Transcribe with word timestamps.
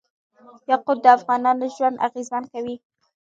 یاقوت 0.69 0.97
د 1.01 1.05
افغانانو 1.17 1.65
ژوند 1.75 2.01
اغېزمن 2.07 2.43
کوي. 2.53 2.75